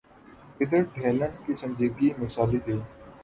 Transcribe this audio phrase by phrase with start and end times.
[0.61, 2.73] ادھر ڈیلن کی سنجیدگی مثالی تھی۔